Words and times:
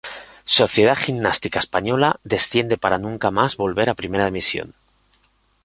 Sociedad 0.59 0.97
Gimnástica 0.97 1.59
Española 1.59 2.19
desciende 2.23 2.75
para 2.79 2.97
nunca 2.97 3.29
más 3.29 3.55
volver 3.55 3.87
a 3.87 3.93
Primera 3.93 4.25
División. 4.25 4.73